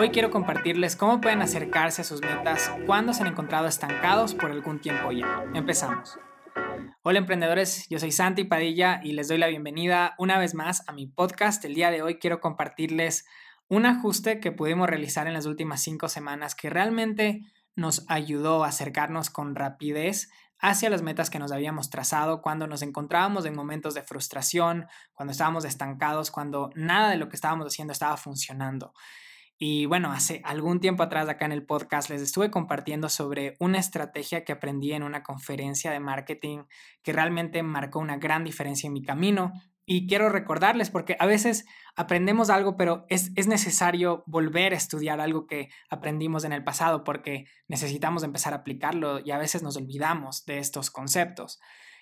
Hoy 0.00 0.10
quiero 0.10 0.30
compartirles 0.30 0.94
cómo 0.94 1.20
pueden 1.20 1.42
acercarse 1.42 2.02
a 2.02 2.04
sus 2.04 2.20
metas 2.20 2.70
cuando 2.86 3.12
se 3.12 3.22
han 3.22 3.32
encontrado 3.32 3.66
estancados 3.66 4.32
por 4.32 4.52
algún 4.52 4.80
tiempo 4.80 5.10
ya. 5.10 5.44
Empezamos. 5.54 6.16
Hola 7.02 7.18
emprendedores, 7.18 7.88
yo 7.88 7.98
soy 7.98 8.12
Santi 8.12 8.44
Padilla 8.44 9.00
y 9.02 9.10
les 9.10 9.26
doy 9.26 9.38
la 9.38 9.48
bienvenida 9.48 10.14
una 10.16 10.38
vez 10.38 10.54
más 10.54 10.88
a 10.88 10.92
mi 10.92 11.08
podcast. 11.08 11.64
El 11.64 11.74
día 11.74 11.90
de 11.90 12.02
hoy 12.02 12.20
quiero 12.20 12.40
compartirles 12.40 13.26
un 13.66 13.86
ajuste 13.86 14.38
que 14.38 14.52
pudimos 14.52 14.88
realizar 14.88 15.26
en 15.26 15.34
las 15.34 15.46
últimas 15.46 15.82
cinco 15.82 16.08
semanas 16.08 16.54
que 16.54 16.70
realmente 16.70 17.40
nos 17.74 18.04
ayudó 18.08 18.62
a 18.62 18.68
acercarnos 18.68 19.30
con 19.30 19.56
rapidez 19.56 20.30
hacia 20.60 20.90
las 20.90 21.02
metas 21.02 21.28
que 21.28 21.40
nos 21.40 21.50
habíamos 21.50 21.90
trazado 21.90 22.40
cuando 22.40 22.68
nos 22.68 22.82
encontrábamos 22.82 23.46
en 23.46 23.56
momentos 23.56 23.94
de 23.94 24.02
frustración, 24.02 24.86
cuando 25.12 25.32
estábamos 25.32 25.64
estancados, 25.64 26.30
cuando 26.30 26.70
nada 26.76 27.10
de 27.10 27.16
lo 27.16 27.28
que 27.28 27.34
estábamos 27.34 27.66
haciendo 27.66 27.92
estaba 27.92 28.16
funcionando. 28.16 28.92
Y 29.60 29.86
bueno, 29.86 30.12
hace 30.12 30.40
algún 30.44 30.78
tiempo 30.78 31.02
atrás 31.02 31.28
acá 31.28 31.44
en 31.44 31.50
el 31.50 31.66
podcast 31.66 32.10
les 32.10 32.22
estuve 32.22 32.48
compartiendo 32.48 33.08
sobre 33.08 33.56
una 33.58 33.78
estrategia 33.78 34.44
que 34.44 34.52
aprendí 34.52 34.92
en 34.92 35.02
una 35.02 35.24
conferencia 35.24 35.90
de 35.90 35.98
marketing 35.98 36.62
que 37.02 37.12
realmente 37.12 37.64
marcó 37.64 37.98
una 37.98 38.18
gran 38.18 38.44
diferencia 38.44 38.86
en 38.86 38.92
mi 38.92 39.02
camino. 39.02 39.52
Y 39.84 40.06
quiero 40.06 40.28
recordarles 40.28 40.90
porque 40.90 41.16
a 41.18 41.26
veces 41.26 41.64
aprendemos 41.96 42.50
algo, 42.50 42.76
pero 42.76 43.04
es, 43.08 43.32
es 43.34 43.48
necesario 43.48 44.22
volver 44.26 44.74
a 44.74 44.76
estudiar 44.76 45.20
algo 45.20 45.48
que 45.48 45.70
aprendimos 45.90 46.44
en 46.44 46.52
el 46.52 46.62
pasado 46.62 47.02
porque 47.02 47.46
necesitamos 47.66 48.22
empezar 48.22 48.52
a 48.52 48.58
aplicarlo 48.58 49.18
y 49.18 49.32
a 49.32 49.38
veces 49.38 49.64
nos 49.64 49.76
olvidamos 49.76 50.44
de 50.44 50.58
estos 50.58 50.90
conceptos. 50.90 51.58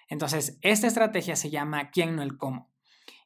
Entonces, 0.09 0.59
esta 0.61 0.89
estrategia 0.89 1.37
se 1.37 1.49
llama 1.49 1.91
¿Quién 1.91 2.17
no 2.17 2.23
el 2.23 2.37
cómo? 2.37 2.71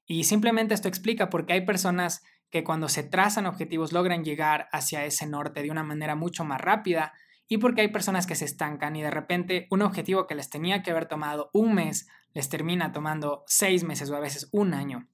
Y 0.07 0.25
simplemente 0.25 0.75
esto 0.75 0.89
explica 0.89 1.31
por 1.31 1.47
qué 1.47 1.55
hay 1.55 1.65
personas 1.65 2.23
que 2.51 2.65
cuando 2.65 2.89
se 2.89 3.03
trazan 3.03 3.47
objetivos 3.47 3.93
logran 3.93 4.25
llegar 4.25 4.69
hacia 4.73 5.05
ese 5.05 5.27
norte 5.27 5.63
de 5.63 5.71
una 5.71 5.85
manera 5.85 6.15
mucho 6.15 6.45
más 6.45 6.61
rápida 6.61 7.13
y 7.49 7.59
porque 7.59 7.81
hay 7.81 7.89
personas 7.89 8.27
que 8.27 8.37
se 8.37 8.45
estancan 8.45 8.97
y 8.97 9.03
de 9.03 9.11
repente 9.11 9.67
un 9.71 9.83
objetivo 9.83 10.27
que 10.27 10.35
les 10.35 10.51
tenía 10.51 10.83
que 10.83 10.91
haber 10.91 11.07
tomado 11.07 11.51
un 11.53 11.75
mes 11.75 12.09
les 12.33 12.49
termina 12.49 12.93
tomando 12.93 13.45
seis 13.47 13.85
meses 13.85 14.11
o 14.11 14.17
a 14.17 14.21
veces 14.21 14.49
un 14.53 14.75
año. 14.75 15.09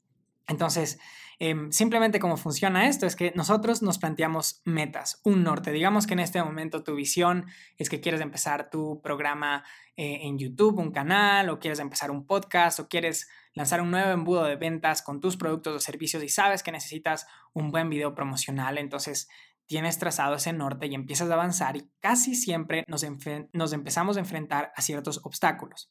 Entonces, 0.48 0.98
em, 1.38 1.70
simplemente 1.72 2.18
cómo 2.18 2.36
funciona 2.36 2.88
esto 2.88 3.06
es 3.06 3.16
que 3.16 3.32
nosotros 3.34 3.82
nos 3.82 3.98
planteamos 3.98 4.62
metas, 4.64 5.20
un 5.24 5.42
norte. 5.42 5.72
Digamos 5.72 6.06
que 6.06 6.14
en 6.14 6.20
este 6.20 6.42
momento 6.42 6.82
tu 6.82 6.94
visión 6.94 7.46
es 7.78 7.90
que 7.90 8.00
quieres 8.00 8.20
empezar 8.20 8.70
tu 8.70 9.00
programa 9.02 9.64
eh, 9.96 10.20
en 10.22 10.38
YouTube, 10.38 10.78
un 10.78 10.92
canal, 10.92 11.48
o 11.50 11.58
quieres 11.58 11.80
empezar 11.80 12.10
un 12.10 12.26
podcast, 12.26 12.80
o 12.80 12.88
quieres 12.88 13.28
lanzar 13.54 13.80
un 13.80 13.90
nuevo 13.90 14.10
embudo 14.10 14.44
de 14.44 14.56
ventas 14.56 15.02
con 15.02 15.20
tus 15.20 15.36
productos 15.36 15.74
o 15.74 15.80
servicios 15.80 16.22
y 16.22 16.28
sabes 16.28 16.62
que 16.62 16.72
necesitas 16.72 17.26
un 17.52 17.70
buen 17.70 17.90
video 17.90 18.14
promocional. 18.14 18.78
Entonces, 18.78 19.28
tienes 19.66 19.98
trazado 19.98 20.36
ese 20.36 20.52
norte 20.52 20.86
y 20.86 20.94
empiezas 20.94 21.30
a 21.30 21.34
avanzar 21.34 21.76
y 21.76 21.90
casi 22.00 22.34
siempre 22.34 22.84
nos, 22.86 23.04
nos 23.52 23.72
empezamos 23.72 24.16
a 24.16 24.20
enfrentar 24.20 24.72
a 24.76 24.82
ciertos 24.82 25.20
obstáculos. 25.24 25.90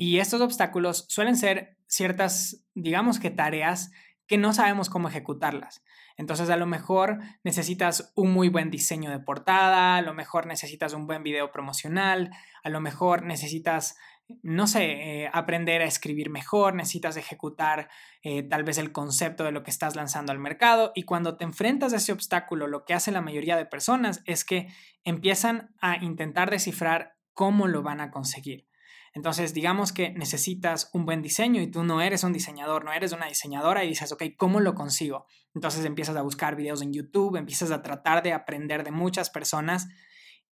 Y 0.00 0.20
estos 0.20 0.40
obstáculos 0.40 1.06
suelen 1.08 1.36
ser 1.36 1.76
ciertas, 1.88 2.64
digamos 2.74 3.18
que 3.18 3.30
tareas 3.30 3.90
que 4.28 4.38
no 4.38 4.52
sabemos 4.52 4.90
cómo 4.90 5.08
ejecutarlas. 5.08 5.82
Entonces 6.16 6.50
a 6.50 6.56
lo 6.56 6.66
mejor 6.66 7.18
necesitas 7.42 8.12
un 8.14 8.32
muy 8.32 8.48
buen 8.48 8.70
diseño 8.70 9.10
de 9.10 9.18
portada, 9.18 9.96
a 9.96 10.02
lo 10.02 10.14
mejor 10.14 10.46
necesitas 10.46 10.92
un 10.92 11.08
buen 11.08 11.24
video 11.24 11.50
promocional, 11.50 12.30
a 12.62 12.68
lo 12.68 12.80
mejor 12.80 13.24
necesitas, 13.24 13.96
no 14.42 14.68
sé, 14.68 14.84
eh, 14.84 15.30
aprender 15.32 15.82
a 15.82 15.86
escribir 15.86 16.30
mejor, 16.30 16.76
necesitas 16.76 17.16
ejecutar 17.16 17.88
eh, 18.22 18.44
tal 18.44 18.62
vez 18.62 18.78
el 18.78 18.92
concepto 18.92 19.42
de 19.42 19.52
lo 19.52 19.64
que 19.64 19.72
estás 19.72 19.96
lanzando 19.96 20.30
al 20.30 20.38
mercado 20.38 20.92
y 20.94 21.02
cuando 21.02 21.36
te 21.36 21.42
enfrentas 21.42 21.92
a 21.92 21.96
ese 21.96 22.12
obstáculo, 22.12 22.68
lo 22.68 22.84
que 22.84 22.94
hace 22.94 23.10
la 23.10 23.20
mayoría 23.20 23.56
de 23.56 23.66
personas 23.66 24.22
es 24.26 24.44
que 24.44 24.68
empiezan 25.02 25.74
a 25.80 25.96
intentar 25.96 26.52
descifrar 26.52 27.16
cómo 27.32 27.66
lo 27.66 27.82
van 27.82 28.00
a 28.00 28.12
conseguir. 28.12 28.68
Entonces, 29.14 29.54
digamos 29.54 29.92
que 29.92 30.10
necesitas 30.10 30.90
un 30.92 31.04
buen 31.04 31.22
diseño 31.22 31.60
y 31.60 31.70
tú 31.70 31.82
no 31.84 32.00
eres 32.00 32.24
un 32.24 32.32
diseñador, 32.32 32.84
no 32.84 32.92
eres 32.92 33.12
una 33.12 33.26
diseñadora 33.26 33.84
y 33.84 33.88
dices, 33.88 34.12
ok, 34.12 34.24
¿cómo 34.36 34.60
lo 34.60 34.74
consigo? 34.74 35.26
Entonces 35.54 35.84
empiezas 35.84 36.16
a 36.16 36.22
buscar 36.22 36.56
videos 36.56 36.82
en 36.82 36.92
YouTube, 36.92 37.36
empiezas 37.36 37.70
a 37.70 37.82
tratar 37.82 38.22
de 38.22 38.32
aprender 38.32 38.84
de 38.84 38.90
muchas 38.90 39.30
personas 39.30 39.88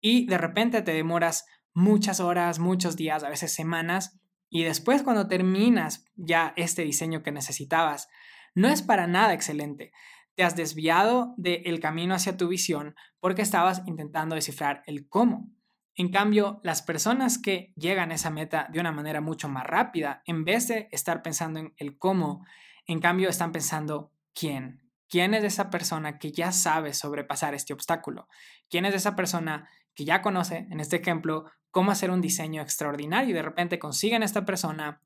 y 0.00 0.26
de 0.26 0.38
repente 0.38 0.82
te 0.82 0.92
demoras 0.92 1.46
muchas 1.72 2.20
horas, 2.20 2.58
muchos 2.58 2.96
días, 2.96 3.22
a 3.22 3.28
veces 3.28 3.52
semanas 3.52 4.20
y 4.50 4.64
después 4.64 5.02
cuando 5.02 5.28
terminas 5.28 6.04
ya 6.16 6.52
este 6.56 6.82
diseño 6.82 7.22
que 7.22 7.30
necesitabas, 7.30 8.08
no 8.54 8.68
es 8.68 8.82
para 8.82 9.06
nada 9.06 9.32
excelente. 9.32 9.92
Te 10.34 10.42
has 10.42 10.56
desviado 10.56 11.34
del 11.36 11.78
camino 11.80 12.14
hacia 12.14 12.36
tu 12.36 12.48
visión 12.48 12.96
porque 13.20 13.42
estabas 13.42 13.82
intentando 13.86 14.34
descifrar 14.34 14.82
el 14.86 15.08
cómo. 15.08 15.48
En 16.00 16.08
cambio, 16.08 16.62
las 16.64 16.80
personas 16.80 17.36
que 17.36 17.74
llegan 17.76 18.10
a 18.10 18.14
esa 18.14 18.30
meta 18.30 18.68
de 18.72 18.80
una 18.80 18.90
manera 18.90 19.20
mucho 19.20 19.50
más 19.50 19.64
rápida, 19.66 20.22
en 20.24 20.46
vez 20.46 20.66
de 20.66 20.88
estar 20.92 21.20
pensando 21.20 21.60
en 21.60 21.74
el 21.76 21.98
cómo, 21.98 22.46
en 22.86 23.00
cambio 23.00 23.28
están 23.28 23.52
pensando 23.52 24.10
quién. 24.32 24.80
¿Quién 25.10 25.34
es 25.34 25.44
esa 25.44 25.68
persona 25.68 26.18
que 26.18 26.32
ya 26.32 26.52
sabe 26.52 26.94
sobrepasar 26.94 27.52
este 27.52 27.74
obstáculo? 27.74 28.28
¿Quién 28.70 28.86
es 28.86 28.94
esa 28.94 29.14
persona 29.14 29.68
que 29.94 30.06
ya 30.06 30.22
conoce, 30.22 30.66
en 30.70 30.80
este 30.80 30.96
ejemplo, 30.96 31.44
cómo 31.70 31.90
hacer 31.90 32.10
un 32.10 32.22
diseño 32.22 32.62
extraordinario 32.62 33.32
y 33.32 33.34
de 33.34 33.42
repente 33.42 33.78
consiguen 33.78 34.22
a 34.22 34.24
esta 34.24 34.46
persona 34.46 35.02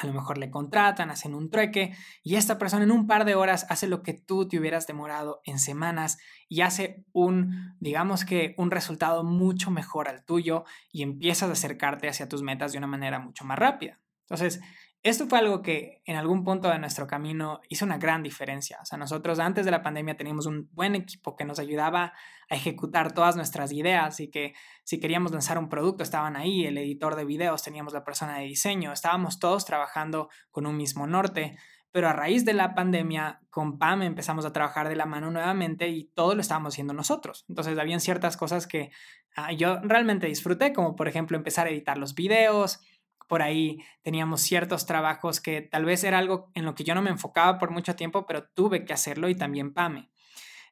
a 0.00 0.06
lo 0.06 0.12
mejor 0.12 0.38
le 0.38 0.50
contratan, 0.50 1.10
hacen 1.10 1.34
un 1.34 1.50
trueque 1.50 1.94
y 2.22 2.36
esta 2.36 2.58
persona 2.58 2.84
en 2.84 2.90
un 2.90 3.06
par 3.06 3.24
de 3.24 3.34
horas 3.34 3.66
hace 3.68 3.88
lo 3.88 4.02
que 4.02 4.14
tú 4.14 4.46
te 4.48 4.58
hubieras 4.58 4.86
demorado 4.86 5.40
en 5.44 5.58
semanas 5.58 6.18
y 6.48 6.60
hace 6.60 7.04
un, 7.12 7.76
digamos 7.80 8.24
que 8.24 8.54
un 8.58 8.70
resultado 8.70 9.24
mucho 9.24 9.70
mejor 9.70 10.08
al 10.08 10.24
tuyo 10.24 10.64
y 10.92 11.02
empiezas 11.02 11.48
a 11.48 11.52
acercarte 11.52 12.08
hacia 12.08 12.28
tus 12.28 12.42
metas 12.42 12.72
de 12.72 12.78
una 12.78 12.86
manera 12.86 13.18
mucho 13.18 13.44
más 13.44 13.58
rápida. 13.58 14.00
Entonces, 14.22 14.60
esto 15.02 15.28
fue 15.28 15.38
algo 15.38 15.62
que 15.62 16.02
en 16.06 16.16
algún 16.16 16.42
punto 16.42 16.68
de 16.68 16.78
nuestro 16.78 17.06
camino 17.06 17.60
hizo 17.68 17.84
una 17.84 17.98
gran 17.98 18.22
diferencia. 18.22 18.78
O 18.82 18.84
sea, 18.84 18.98
nosotros 18.98 19.38
antes 19.38 19.64
de 19.64 19.70
la 19.70 19.82
pandemia 19.82 20.16
teníamos 20.16 20.46
un 20.46 20.68
buen 20.72 20.96
equipo 20.96 21.36
que 21.36 21.44
nos 21.44 21.60
ayudaba 21.60 22.12
a 22.50 22.54
ejecutar 22.54 23.12
todas 23.12 23.36
nuestras 23.36 23.72
ideas 23.72 24.18
y 24.18 24.28
que 24.28 24.54
si 24.82 24.98
queríamos 24.98 25.30
lanzar 25.30 25.58
un 25.58 25.68
producto 25.68 26.02
estaban 26.02 26.36
ahí, 26.36 26.66
el 26.66 26.78
editor 26.78 27.14
de 27.14 27.24
videos, 27.24 27.62
teníamos 27.62 27.92
la 27.92 28.04
persona 28.04 28.38
de 28.38 28.46
diseño, 28.46 28.92
estábamos 28.92 29.38
todos 29.38 29.64
trabajando 29.64 30.30
con 30.50 30.66
un 30.66 30.76
mismo 30.76 31.06
norte. 31.06 31.56
Pero 31.90 32.08
a 32.08 32.12
raíz 32.12 32.44
de 32.44 32.52
la 32.52 32.74
pandemia, 32.74 33.40
con 33.50 33.78
PAM 33.78 34.02
empezamos 34.02 34.44
a 34.44 34.52
trabajar 34.52 34.88
de 34.88 34.96
la 34.96 35.06
mano 35.06 35.30
nuevamente 35.30 35.88
y 35.88 36.10
todo 36.14 36.34
lo 36.34 36.40
estábamos 36.42 36.74
haciendo 36.74 36.92
nosotros. 36.92 37.46
Entonces, 37.48 37.78
habían 37.78 38.00
ciertas 38.00 38.36
cosas 38.36 38.66
que 38.66 38.90
ah, 39.36 39.52
yo 39.52 39.80
realmente 39.82 40.26
disfruté, 40.26 40.74
como 40.74 40.96
por 40.96 41.08
ejemplo 41.08 41.36
empezar 41.36 41.66
a 41.66 41.70
editar 41.70 41.96
los 41.96 42.14
videos, 42.14 42.80
por 43.28 43.42
ahí 43.42 43.78
teníamos 44.02 44.40
ciertos 44.40 44.86
trabajos 44.86 45.40
que 45.40 45.62
tal 45.62 45.84
vez 45.84 46.02
era 46.02 46.18
algo 46.18 46.50
en 46.54 46.64
lo 46.64 46.74
que 46.74 46.84
yo 46.84 46.94
no 46.94 47.02
me 47.02 47.10
enfocaba 47.10 47.58
por 47.58 47.70
mucho 47.70 47.94
tiempo, 47.94 48.26
pero 48.26 48.48
tuve 48.48 48.84
que 48.84 48.92
hacerlo 48.92 49.28
y 49.28 49.36
también 49.36 49.72
PAME. 49.72 50.10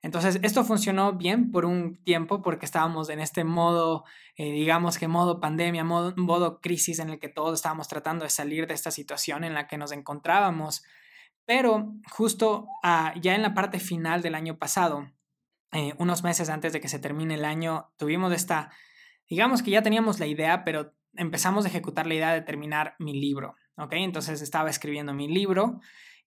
Entonces, 0.02 0.38
esto 0.42 0.64
funcionó 0.64 1.14
bien 1.14 1.50
por 1.50 1.64
un 1.64 2.02
tiempo 2.04 2.42
porque 2.42 2.66
estábamos 2.66 3.08
en 3.08 3.20
este 3.20 3.44
modo, 3.44 4.04
eh, 4.36 4.52
digamos 4.52 4.98
que 4.98 5.08
modo 5.08 5.40
pandemia, 5.40 5.84
modo, 5.84 6.60
crisis 6.60 6.98
en 6.98 7.10
el 7.10 7.18
que 7.18 7.28
todos 7.28 7.54
estábamos 7.54 7.88
tratando 7.88 8.24
de 8.24 8.30
salir 8.30 8.66
de 8.66 8.74
esta 8.74 8.90
situación 8.90 9.44
en 9.44 9.54
la 9.54 9.66
que 9.66 9.78
nos 9.78 9.92
encontrábamos. 9.92 10.84
Pero 11.44 11.92
justo 12.10 12.66
ah, 12.82 13.14
ya 13.20 13.34
en 13.34 13.42
la 13.42 13.54
parte 13.54 13.80
final 13.80 14.22
del 14.22 14.34
año 14.34 14.58
pasado, 14.58 15.10
eh, 15.72 15.94
unos 15.98 16.22
meses 16.22 16.50
antes 16.50 16.72
de 16.72 16.80
que 16.80 16.88
se 16.88 16.98
termine 16.98 17.34
el 17.34 17.44
año, 17.44 17.90
tuvimos 17.96 18.32
esta, 18.32 18.70
digamos 19.28 19.62
que 19.62 19.72
ya 19.72 19.82
teníamos 19.82 20.20
la 20.20 20.26
idea, 20.26 20.64
pero 20.64 20.94
empezamos 21.16 21.64
a 21.64 21.68
ejecutar 21.68 22.06
la 22.06 22.14
idea 22.14 22.32
de 22.32 22.42
terminar 22.42 22.94
mi 22.98 23.18
libro, 23.18 23.56
¿ok? 23.76 23.92
Entonces 23.92 24.40
estaba 24.42 24.70
escribiendo 24.70 25.14
mi 25.14 25.28
libro 25.28 25.80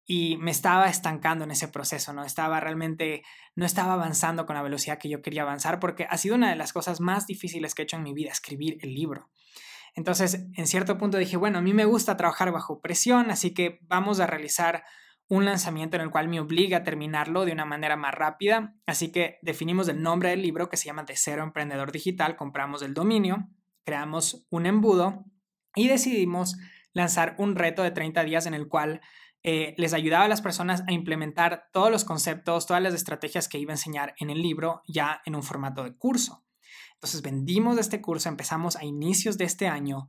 y 0.06 0.38
me 0.38 0.50
estaba 0.50 0.90
estancando 0.90 1.44
en 1.44 1.52
ese 1.52 1.68
proceso, 1.68 2.14
¿no? 2.14 2.24
Estaba 2.24 2.60
realmente, 2.60 3.22
no 3.56 3.66
estaba 3.66 3.94
avanzando 3.94 4.46
con 4.46 4.56
la 4.56 4.64
velocidad 4.64 4.98
que 4.98 5.08
yo 5.08 5.22
quería 5.22 5.44
avanzar 5.44 5.80
porque 5.80 6.08
ha 6.10 6.18
sido 6.18 6.36
una 6.36 6.50
de 6.50 6.56
las 6.56 6.74
cosas 6.74 7.00
más 7.00 7.28
difíciles 7.28 7.76
que 7.76 7.84
he 7.84 7.84
hecho 7.84 7.98
en 7.98 8.04
mi 8.04 8.14
vida, 8.14 8.32
escribir 8.32 8.80
el 8.82 8.96
libro. 8.96 9.30
Entonces, 9.96 10.48
en 10.56 10.66
cierto 10.66 10.98
punto 10.98 11.18
dije, 11.18 11.38
bueno, 11.38 11.60
a 11.60 11.62
mí 11.62 11.74
me 11.74 11.86
gusta 11.86 12.18
trabajar 12.18 12.52
bajo 12.52 12.82
presión, 12.82 13.30
así 13.32 13.54
que 13.54 13.80
vamos 13.84 14.20
a 14.20 14.26
realizar 14.28 14.84
un 15.28 15.46
lanzamiento 15.46 15.96
en 15.96 16.02
el 16.02 16.10
cual 16.10 16.28
me 16.28 16.40
obliga 16.40 16.80
a 16.80 16.84
terminarlo 16.84 17.46
de 17.46 17.52
una 17.52 17.66
manera 17.66 17.96
más 17.96 18.16
rápida. 18.16 18.74
Así 18.88 19.12
que 19.12 19.38
definimos 19.44 19.88
el 19.90 20.02
nombre 20.02 20.30
del 20.30 20.42
libro 20.42 20.70
que 20.70 20.78
se 20.78 20.86
llama 20.86 21.04
De 21.04 21.16
Cero 21.16 21.44
Emprendedor 21.44 21.92
Digital, 21.92 22.36
compramos 22.36 22.82
el 22.82 22.96
dominio 22.96 23.48
creamos 23.84 24.46
un 24.50 24.66
embudo 24.66 25.26
y 25.76 25.88
decidimos 25.88 26.58
lanzar 26.94 27.36
un 27.38 27.56
reto 27.56 27.84
de 27.84 27.92
30 27.92 28.24
días 28.24 28.46
en 28.46 28.54
el 28.54 28.68
cual 28.68 29.02
eh, 29.44 29.74
les 29.78 29.94
ayudaba 29.94 30.26
a 30.26 30.28
las 30.28 30.42
personas 30.42 30.84
a 30.88 30.92
implementar 30.92 31.70
todos 31.72 31.92
los 31.92 32.04
conceptos, 32.04 32.68
todas 32.68 32.84
las 32.84 32.94
estrategias 32.94 33.48
que 33.48 33.58
iba 33.58 33.72
a 33.72 33.76
enseñar 33.76 34.14
en 34.20 34.30
el 34.30 34.42
libro 34.42 34.82
ya 34.88 35.22
en 35.26 35.36
un 35.36 35.44
formato 35.44 35.84
de 35.84 35.96
curso. 35.96 36.44
Entonces 36.96 37.22
vendimos 37.22 37.78
este 37.78 38.02
curso, 38.02 38.28
empezamos 38.28 38.76
a 38.76 38.84
inicios 38.84 39.38
de 39.38 39.46
este 39.46 39.68
año 39.68 40.08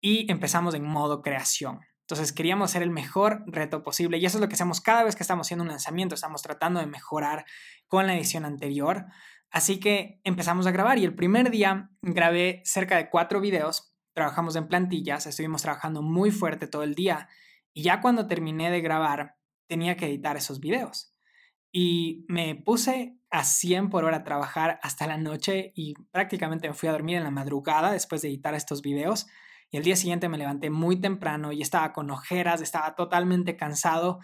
y 0.00 0.30
empezamos 0.32 0.74
en 0.74 0.84
modo 0.84 1.20
creación. 1.20 1.80
Entonces 2.00 2.32
queríamos 2.32 2.70
hacer 2.70 2.82
el 2.82 2.90
mejor 2.90 3.44
reto 3.46 3.82
posible 3.82 4.18
y 4.18 4.24
eso 4.24 4.38
es 4.38 4.40
lo 4.40 4.48
que 4.48 4.54
hacemos 4.54 4.80
cada 4.80 5.04
vez 5.04 5.16
que 5.16 5.22
estamos 5.22 5.46
haciendo 5.46 5.62
un 5.62 5.68
lanzamiento, 5.68 6.14
estamos 6.14 6.42
tratando 6.42 6.80
de 6.80 6.86
mejorar 6.86 7.44
con 7.86 8.06
la 8.06 8.16
edición 8.16 8.44
anterior. 8.44 9.04
Así 9.52 9.78
que 9.78 10.20
empezamos 10.24 10.66
a 10.66 10.70
grabar 10.70 10.98
y 10.98 11.04
el 11.04 11.14
primer 11.14 11.50
día 11.50 11.90
grabé 12.00 12.62
cerca 12.64 12.96
de 12.96 13.10
cuatro 13.10 13.40
videos, 13.40 13.94
trabajamos 14.14 14.56
en 14.56 14.66
plantillas, 14.66 15.26
estuvimos 15.26 15.60
trabajando 15.60 16.00
muy 16.00 16.30
fuerte 16.30 16.66
todo 16.66 16.82
el 16.82 16.94
día 16.94 17.28
y 17.74 17.82
ya 17.82 18.00
cuando 18.00 18.26
terminé 18.26 18.70
de 18.70 18.80
grabar 18.80 19.36
tenía 19.68 19.96
que 19.96 20.06
editar 20.06 20.38
esos 20.38 20.58
videos. 20.58 21.14
Y 21.70 22.24
me 22.28 22.54
puse 22.54 23.18
a 23.30 23.44
100 23.44 23.90
por 23.90 24.04
hora 24.04 24.18
a 24.18 24.24
trabajar 24.24 24.78
hasta 24.82 25.06
la 25.06 25.18
noche 25.18 25.72
y 25.74 25.94
prácticamente 26.10 26.68
me 26.68 26.74
fui 26.74 26.88
a 26.88 26.92
dormir 26.92 27.16
en 27.16 27.24
la 27.24 27.30
madrugada 27.30 27.92
después 27.92 28.22
de 28.22 28.28
editar 28.28 28.54
estos 28.54 28.80
videos. 28.82 29.26
Y 29.70 29.78
el 29.78 29.82
día 29.82 29.96
siguiente 29.96 30.28
me 30.28 30.36
levanté 30.36 30.68
muy 30.68 31.00
temprano 31.00 31.52
y 31.52 31.62
estaba 31.62 31.92
con 31.92 32.10
ojeras, 32.10 32.60
estaba 32.60 32.94
totalmente 32.94 33.56
cansado. 33.56 34.20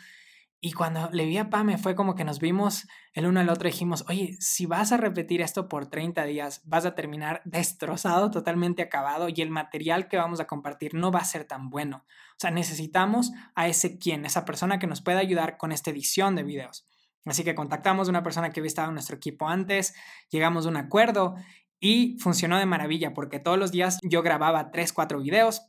Y 0.61 0.73
cuando 0.73 1.09
le 1.13 1.25
vi 1.25 1.39
a 1.39 1.51
Pame 1.51 1.79
fue 1.79 1.95
como 1.95 2.17
que 2.17 2.25
nos 2.25 2.41
vimos 2.41 2.89
el 3.13 3.27
uno 3.27 3.39
al 3.39 3.49
otro 3.49 3.69
y 3.69 3.71
dijimos, 3.71 4.05
oye, 4.09 4.37
si 4.41 4.67
vas 4.67 4.91
a 4.91 4.97
repetir 4.97 5.41
esto 5.41 5.69
por 5.69 5.87
30 5.87 6.25
días, 6.25 6.63
vas 6.65 6.85
a 6.85 6.97
terminar 6.97 7.43
destrozado, 7.45 8.33
totalmente 8.33 8.83
acabado 8.83 9.29
y 9.29 9.41
el 9.41 9.51
material 9.51 10.09
que 10.09 10.17
vamos 10.17 10.41
a 10.41 10.49
compartir 10.49 10.95
no 10.95 11.13
va 11.13 11.21
a 11.21 11.25
ser 11.25 11.45
tan 11.45 11.71
bueno. 11.71 12.05
O 12.33 12.41
sea, 12.41 12.51
necesitamos 12.51 13.33
a 13.55 13.69
ese 13.69 13.99
quien, 13.99 14.25
esa 14.25 14.45
persona 14.45 14.81
que 14.81 14.89
nos 14.89 15.01
pueda 15.01 15.21
ayudar 15.21 15.59
con 15.59 15.71
esta 15.71 15.91
edición 15.91 16.35
de 16.35 16.43
videos. 16.43 16.89
Así 17.25 17.45
que 17.45 17.55
contactamos 17.55 18.09
a 18.09 18.11
una 18.11 18.25
persona 18.25 18.51
que 18.51 18.59
había 18.59 18.69
estado 18.69 18.89
en 18.89 18.95
nuestro 18.95 19.17
equipo 19.17 19.49
antes, 19.49 19.95
llegamos 20.31 20.67
a 20.67 20.71
un 20.71 20.77
acuerdo 20.77 21.37
y 21.79 22.19
funcionó 22.19 22.59
de 22.59 22.67
maravilla 22.67 23.15
porque 23.15 23.39
todos 23.39 23.59
los 23.59 23.71
días 23.71 23.99
yo 24.03 24.23
grababa 24.23 24.73
3, 24.73 24.93
4 24.93 25.21
videos, 25.21 25.63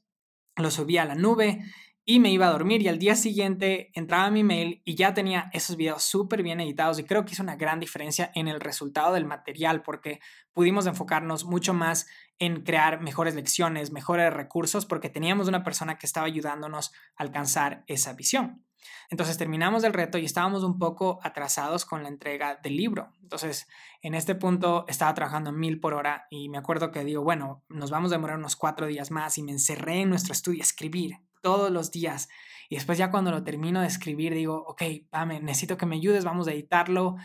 los 0.55 0.73
subía 0.73 1.03
a 1.03 1.05
la 1.05 1.15
nube 1.15 1.63
y 2.09 2.19
me 2.19 2.31
iba 2.31 2.47
a 2.47 2.51
dormir 2.51 2.81
y 2.81 2.87
al 2.87 2.97
día 2.97 3.15
siguiente 3.15 3.91
entraba 3.93 4.31
mi 4.31 4.43
mail 4.43 4.81
y 4.83 4.95
ya 4.95 5.13
tenía 5.13 5.51
esos 5.53 5.75
videos 5.75 6.01
súper 6.01 6.41
bien 6.41 6.59
editados 6.59 6.97
y 6.97 7.03
creo 7.03 7.23
que 7.23 7.33
hizo 7.33 7.43
una 7.43 7.55
gran 7.55 7.79
diferencia 7.79 8.31
en 8.33 8.47
el 8.47 8.59
resultado 8.59 9.13
del 9.13 9.25
material 9.27 9.83
porque 9.83 10.19
pudimos 10.51 10.87
enfocarnos 10.87 11.45
mucho 11.45 11.75
más 11.75 12.07
en 12.39 12.63
crear 12.63 12.99
mejores 12.99 13.35
lecciones, 13.35 13.91
mejores 13.91 14.33
recursos 14.33 14.87
porque 14.87 15.11
teníamos 15.11 15.47
una 15.47 15.63
persona 15.63 15.99
que 15.99 16.07
estaba 16.07 16.25
ayudándonos 16.25 16.93
a 17.15 17.21
alcanzar 17.21 17.83
esa 17.85 18.13
visión. 18.13 18.65
Entonces 19.11 19.37
terminamos 19.37 19.83
el 19.83 19.93
reto 19.93 20.17
y 20.17 20.25
estábamos 20.25 20.63
un 20.63 20.79
poco 20.79 21.19
atrasados 21.21 21.85
con 21.85 22.01
la 22.01 22.09
entrega 22.09 22.55
del 22.55 22.75
libro. 22.75 23.13
Entonces, 23.21 23.67
en 24.01 24.15
este 24.15 24.33
punto 24.33 24.85
estaba 24.87 25.13
trabajando 25.13 25.51
mil 25.51 25.79
por 25.79 25.93
hora 25.93 26.25
y 26.31 26.49
me 26.49 26.57
acuerdo 26.57 26.89
que 26.89 27.03
digo, 27.03 27.23
bueno, 27.23 27.63
nos 27.69 27.91
vamos 27.91 28.11
a 28.11 28.15
demorar 28.15 28.39
unos 28.39 28.55
cuatro 28.55 28.87
días 28.87 29.11
más 29.11 29.37
y 29.37 29.43
me 29.43 29.51
encerré 29.51 30.01
en 30.01 30.09
nuestro 30.09 30.33
estudio 30.33 30.61
a 30.61 30.65
escribir 30.65 31.28
todos 31.41 31.71
los 31.71 31.91
días. 31.91 32.29
Y 32.69 32.75
después 32.75 32.97
ya 32.97 33.11
cuando 33.11 33.31
lo 33.31 33.43
termino 33.43 33.81
de 33.81 33.87
escribir 33.87 34.33
digo, 34.33 34.63
ok, 34.67 34.83
Pame, 35.09 35.39
necesito 35.39 35.77
que 35.77 35.85
me 35.85 35.95
ayudes, 35.95 36.23
vamos 36.23 36.47
a 36.47 36.51
editarlo. 36.51 37.15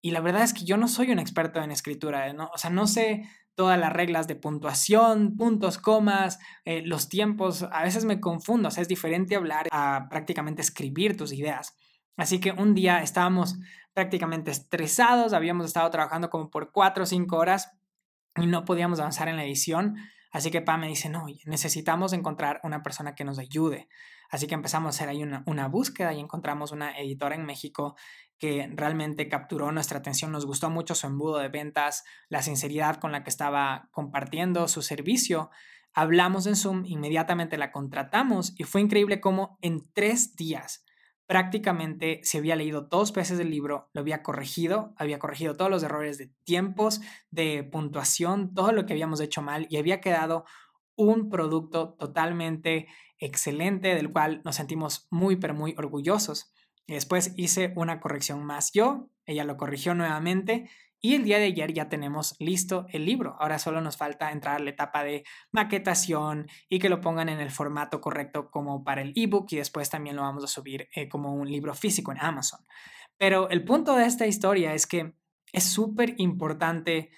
Y 0.00 0.10
la 0.10 0.20
verdad 0.20 0.42
es 0.42 0.54
que 0.54 0.64
yo 0.64 0.76
no 0.76 0.88
soy 0.88 1.10
un 1.10 1.18
experto 1.18 1.62
en 1.62 1.70
escritura, 1.70 2.32
¿no? 2.32 2.50
O 2.54 2.58
sea, 2.58 2.70
no 2.70 2.86
sé 2.86 3.28
todas 3.54 3.78
las 3.78 3.92
reglas 3.92 4.26
de 4.26 4.36
puntuación, 4.36 5.36
puntos, 5.36 5.78
comas, 5.78 6.38
eh, 6.64 6.82
los 6.84 7.08
tiempos. 7.08 7.62
A 7.70 7.82
veces 7.82 8.04
me 8.04 8.20
confundo, 8.20 8.68
o 8.68 8.70
sea, 8.70 8.82
es 8.82 8.88
diferente 8.88 9.36
hablar 9.36 9.68
a 9.70 10.08
prácticamente 10.10 10.62
escribir 10.62 11.16
tus 11.16 11.32
ideas. 11.32 11.76
Así 12.16 12.40
que 12.40 12.52
un 12.52 12.74
día 12.74 13.02
estábamos 13.02 13.56
prácticamente 13.92 14.50
estresados, 14.50 15.32
habíamos 15.32 15.66
estado 15.66 15.88
trabajando 15.90 16.30
como 16.30 16.50
por 16.50 16.72
cuatro 16.72 17.04
o 17.04 17.06
cinco 17.06 17.36
horas 17.36 17.70
y 18.36 18.46
no 18.46 18.64
podíamos 18.64 19.00
avanzar 19.00 19.28
en 19.28 19.36
la 19.36 19.44
edición. 19.44 19.96
Así 20.34 20.50
que 20.50 20.62
Pa 20.62 20.76
me 20.76 20.88
dice, 20.88 21.08
no, 21.08 21.26
necesitamos 21.44 22.12
encontrar 22.12 22.58
una 22.64 22.82
persona 22.82 23.14
que 23.14 23.22
nos 23.22 23.38
ayude. 23.38 23.88
Así 24.28 24.48
que 24.48 24.54
empezamos 24.54 24.88
a 24.88 24.90
hacer 24.96 25.08
ahí 25.08 25.22
una, 25.22 25.44
una 25.46 25.68
búsqueda 25.68 26.12
y 26.12 26.18
encontramos 26.18 26.72
una 26.72 26.98
editora 26.98 27.36
en 27.36 27.46
México 27.46 27.94
que 28.36 28.68
realmente 28.74 29.28
capturó 29.28 29.70
nuestra 29.70 30.00
atención. 30.00 30.32
Nos 30.32 30.44
gustó 30.44 30.70
mucho 30.70 30.96
su 30.96 31.06
embudo 31.06 31.38
de 31.38 31.50
ventas, 31.50 32.02
la 32.28 32.42
sinceridad 32.42 32.96
con 32.96 33.12
la 33.12 33.22
que 33.22 33.30
estaba 33.30 33.88
compartiendo 33.92 34.66
su 34.66 34.82
servicio. 34.82 35.50
Hablamos 35.92 36.48
en 36.48 36.56
Zoom, 36.56 36.84
inmediatamente 36.84 37.56
la 37.56 37.70
contratamos 37.70 38.54
y 38.58 38.64
fue 38.64 38.80
increíble 38.80 39.20
cómo 39.20 39.56
en 39.62 39.88
tres 39.92 40.34
días 40.34 40.83
prácticamente 41.26 42.20
se 42.22 42.38
había 42.38 42.56
leído 42.56 42.82
dos 42.82 43.12
veces 43.12 43.38
el 43.40 43.50
libro, 43.50 43.88
lo 43.92 44.00
había 44.00 44.22
corregido, 44.22 44.94
había 44.96 45.18
corregido 45.18 45.56
todos 45.56 45.70
los 45.70 45.82
errores 45.82 46.18
de 46.18 46.30
tiempos, 46.44 47.00
de 47.30 47.64
puntuación, 47.64 48.54
todo 48.54 48.72
lo 48.72 48.86
que 48.86 48.92
habíamos 48.92 49.20
hecho 49.20 49.42
mal 49.42 49.66
y 49.70 49.78
había 49.78 50.00
quedado 50.00 50.44
un 50.96 51.30
producto 51.30 51.94
totalmente 51.94 52.88
excelente 53.18 53.94
del 53.94 54.12
cual 54.12 54.42
nos 54.44 54.56
sentimos 54.56 55.08
muy, 55.10 55.36
pero 55.36 55.54
muy 55.54 55.74
orgullosos. 55.78 56.52
Y 56.86 56.94
después 56.94 57.32
hice 57.36 57.72
una 57.76 58.00
corrección 58.00 58.44
más 58.44 58.72
yo, 58.72 59.08
ella 59.24 59.44
lo 59.44 59.56
corrigió 59.56 59.94
nuevamente 59.94 60.68
y 61.04 61.16
el 61.16 61.24
día 61.24 61.38
de 61.38 61.44
ayer 61.44 61.74
ya 61.74 61.90
tenemos 61.90 62.34
listo 62.38 62.86
el 62.88 63.04
libro. 63.04 63.36
Ahora 63.38 63.58
solo 63.58 63.82
nos 63.82 63.98
falta 63.98 64.32
entrar 64.32 64.56
a 64.56 64.64
la 64.64 64.70
etapa 64.70 65.04
de 65.04 65.22
maquetación 65.52 66.46
y 66.70 66.78
que 66.78 66.88
lo 66.88 67.02
pongan 67.02 67.28
en 67.28 67.40
el 67.40 67.50
formato 67.50 68.00
correcto 68.00 68.50
como 68.50 68.82
para 68.84 69.02
el 69.02 69.12
ebook 69.14 69.48
y 69.50 69.56
después 69.56 69.90
también 69.90 70.16
lo 70.16 70.22
vamos 70.22 70.44
a 70.44 70.46
subir 70.46 70.88
eh, 70.94 71.06
como 71.10 71.34
un 71.34 71.46
libro 71.46 71.74
físico 71.74 72.10
en 72.10 72.20
Amazon. 72.20 72.60
Pero 73.18 73.50
el 73.50 73.66
punto 73.66 73.94
de 73.94 74.06
esta 74.06 74.26
historia 74.26 74.72
es 74.72 74.86
que 74.86 75.12
es 75.52 75.64
súper 75.64 76.14
importante 76.16 77.10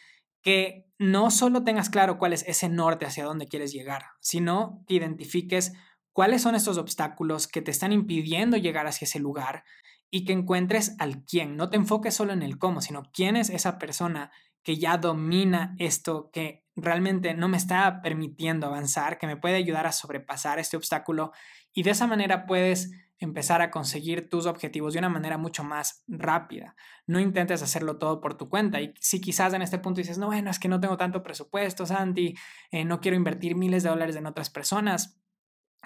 que 0.42 0.90
no 0.98 1.30
solo 1.30 1.62
tengas 1.62 1.88
claro 1.88 2.18
cuál 2.18 2.32
es 2.32 2.42
ese 2.48 2.68
norte 2.68 3.06
hacia 3.06 3.24
dónde 3.24 3.46
quieres 3.46 3.72
llegar, 3.72 4.06
sino 4.18 4.82
que 4.88 4.94
identifiques 4.94 5.74
cuáles 6.12 6.42
son 6.42 6.56
estos 6.56 6.76
obstáculos 6.76 7.46
que 7.46 7.62
te 7.62 7.70
están 7.70 7.92
impidiendo 7.92 8.56
llegar 8.56 8.88
hacia 8.88 9.04
ese 9.04 9.20
lugar 9.20 9.62
y 10.10 10.24
que 10.24 10.32
encuentres 10.32 10.94
al 10.98 11.24
quién. 11.24 11.56
No 11.56 11.70
te 11.70 11.76
enfoques 11.76 12.14
solo 12.14 12.32
en 12.32 12.42
el 12.42 12.58
cómo, 12.58 12.80
sino 12.80 13.02
quién 13.12 13.36
es 13.36 13.50
esa 13.50 13.78
persona 13.78 14.30
que 14.62 14.78
ya 14.78 14.98
domina 14.98 15.74
esto, 15.78 16.30
que 16.32 16.64
realmente 16.74 17.34
no 17.34 17.48
me 17.48 17.56
está 17.56 18.02
permitiendo 18.02 18.66
avanzar, 18.66 19.18
que 19.18 19.26
me 19.26 19.36
puede 19.36 19.56
ayudar 19.56 19.86
a 19.86 19.92
sobrepasar 19.92 20.58
este 20.58 20.76
obstáculo 20.76 21.32
y 21.72 21.82
de 21.82 21.90
esa 21.90 22.06
manera 22.06 22.46
puedes 22.46 22.90
empezar 23.18 23.62
a 23.62 23.70
conseguir 23.70 24.28
tus 24.28 24.46
objetivos 24.46 24.92
de 24.92 24.98
una 24.98 25.08
manera 25.08 25.38
mucho 25.38 25.64
más 25.64 26.02
rápida. 26.06 26.76
No 27.06 27.18
intentes 27.18 27.62
hacerlo 27.62 27.96
todo 27.98 28.20
por 28.20 28.36
tu 28.36 28.48
cuenta. 28.48 28.80
Y 28.80 28.92
si 29.00 29.20
quizás 29.20 29.54
en 29.54 29.62
este 29.62 29.78
punto 29.78 30.00
dices, 30.00 30.18
no, 30.18 30.26
bueno, 30.26 30.50
es 30.50 30.58
que 30.58 30.68
no 30.68 30.80
tengo 30.80 30.96
tanto 30.96 31.22
presupuesto, 31.22 31.86
Santi, 31.86 32.34
eh, 32.70 32.84
no 32.84 33.00
quiero 33.00 33.16
invertir 33.16 33.54
miles 33.56 33.82
de 33.82 33.88
dólares 33.88 34.16
en 34.16 34.26
otras 34.26 34.50
personas, 34.50 35.18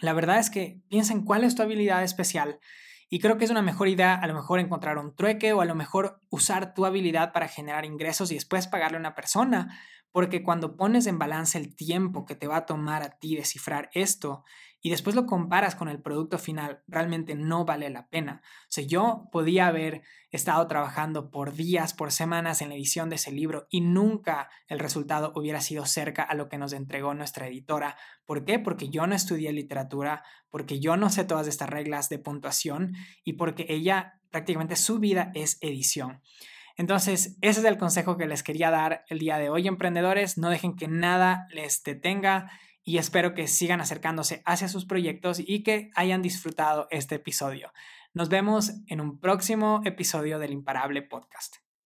la 0.00 0.12
verdad 0.12 0.38
es 0.38 0.50
que 0.50 0.80
piensa 0.88 1.12
en 1.12 1.24
cuál 1.24 1.44
es 1.44 1.54
tu 1.54 1.62
habilidad 1.62 2.02
especial 2.02 2.58
y 3.10 3.18
creo 3.18 3.36
que 3.36 3.44
es 3.44 3.50
una 3.50 3.60
mejor 3.60 3.88
idea 3.88 4.14
a 4.14 4.26
lo 4.28 4.34
mejor 4.34 4.60
encontrar 4.60 4.96
un 4.96 5.14
trueque 5.14 5.52
o 5.52 5.60
a 5.60 5.64
lo 5.64 5.74
mejor 5.74 6.20
usar 6.30 6.74
tu 6.74 6.86
habilidad 6.86 7.32
para 7.32 7.48
generar 7.48 7.84
ingresos 7.84 8.30
y 8.30 8.34
después 8.34 8.68
pagarle 8.68 8.96
a 8.96 9.00
una 9.00 9.16
persona, 9.16 9.76
porque 10.12 10.44
cuando 10.44 10.76
pones 10.76 11.06
en 11.06 11.18
balance 11.18 11.58
el 11.58 11.74
tiempo 11.74 12.24
que 12.24 12.36
te 12.36 12.46
va 12.46 12.58
a 12.58 12.66
tomar 12.66 13.02
a 13.02 13.18
ti 13.18 13.34
descifrar 13.34 13.90
esto 13.94 14.44
y 14.82 14.90
después 14.90 15.14
lo 15.14 15.26
comparas 15.26 15.74
con 15.74 15.88
el 15.88 16.00
producto 16.00 16.38
final, 16.38 16.82
realmente 16.88 17.34
no 17.34 17.64
vale 17.64 17.90
la 17.90 18.08
pena. 18.08 18.42
O 18.44 18.66
sea, 18.68 18.84
yo 18.84 19.28
podía 19.30 19.66
haber 19.66 20.02
estado 20.30 20.66
trabajando 20.68 21.30
por 21.30 21.52
días, 21.52 21.92
por 21.92 22.12
semanas 22.12 22.62
en 22.62 22.70
la 22.70 22.76
edición 22.76 23.10
de 23.10 23.16
ese 23.16 23.32
libro 23.32 23.66
y 23.70 23.82
nunca 23.82 24.48
el 24.68 24.78
resultado 24.78 25.32
hubiera 25.34 25.60
sido 25.60 25.84
cerca 25.86 26.22
a 26.22 26.34
lo 26.34 26.48
que 26.48 26.58
nos 26.58 26.72
entregó 26.72 27.12
nuestra 27.14 27.46
editora. 27.46 27.96
¿Por 28.24 28.44
qué? 28.44 28.58
Porque 28.58 28.88
yo 28.88 29.06
no 29.06 29.14
estudié 29.14 29.52
literatura, 29.52 30.24
porque 30.48 30.80
yo 30.80 30.96
no 30.96 31.10
sé 31.10 31.24
todas 31.24 31.46
estas 31.46 31.68
reglas 31.68 32.08
de 32.08 32.18
puntuación 32.18 32.94
y 33.24 33.34
porque 33.34 33.66
ella 33.68 34.20
prácticamente 34.30 34.76
su 34.76 34.98
vida 34.98 35.30
es 35.34 35.58
edición. 35.60 36.22
Entonces, 36.76 37.36
ese 37.42 37.60
es 37.60 37.66
el 37.66 37.76
consejo 37.76 38.16
que 38.16 38.26
les 38.26 38.42
quería 38.42 38.70
dar 38.70 39.04
el 39.08 39.18
día 39.18 39.36
de 39.36 39.50
hoy, 39.50 39.68
emprendedores. 39.68 40.38
No 40.38 40.48
dejen 40.48 40.76
que 40.76 40.88
nada 40.88 41.46
les 41.50 41.82
detenga 41.82 42.50
y 42.84 42.98
espero 42.98 43.34
que 43.34 43.46
sigan 43.46 43.80
acercándose 43.80 44.42
hacia 44.46 44.68
sus 44.68 44.86
proyectos 44.86 45.40
y 45.40 45.62
que 45.62 45.90
hayan 45.94 46.22
disfrutado 46.22 46.88
este 46.90 47.16
episodio. 47.16 47.72
Nos 48.12 48.28
vemos 48.28 48.72
en 48.88 49.00
un 49.00 49.20
próximo 49.20 49.82
episodio 49.84 50.38
del 50.38 50.52
Imparable 50.52 51.02
Podcast. 51.02 51.56